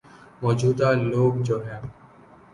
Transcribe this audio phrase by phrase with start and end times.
[0.41, 1.81] موجود ہ لوگ جو ہیں۔